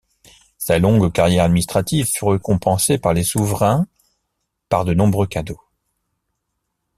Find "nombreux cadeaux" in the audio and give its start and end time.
4.95-5.61